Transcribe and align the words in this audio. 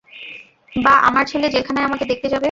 বা 0.75 0.93
আমার 1.01 1.23
ছেলে 1.25 1.47
জেলখানায় 1.49 1.85
আমাকে 1.85 2.05
দেখতে 2.05 2.27
যাবে। 2.27 2.39